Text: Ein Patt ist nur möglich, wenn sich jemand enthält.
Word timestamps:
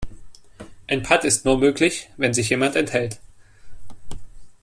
Ein 0.87 1.03
Patt 1.03 1.23
ist 1.25 1.45
nur 1.45 1.59
möglich, 1.59 2.09
wenn 2.17 2.33
sich 2.33 2.49
jemand 2.49 2.75
enthält. 2.75 3.19